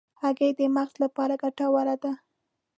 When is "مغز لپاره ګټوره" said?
0.75-1.95